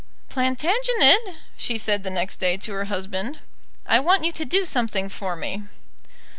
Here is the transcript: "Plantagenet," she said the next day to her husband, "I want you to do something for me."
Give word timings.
"Plantagenet," 0.29 1.19
she 1.55 1.77
said 1.77 2.01
the 2.03 2.09
next 2.09 2.37
day 2.37 2.57
to 2.57 2.73
her 2.73 2.85
husband, 2.85 3.37
"I 3.85 3.99
want 3.99 4.25
you 4.25 4.31
to 4.31 4.45
do 4.45 4.65
something 4.65 5.09
for 5.09 5.35
me." 5.35 5.61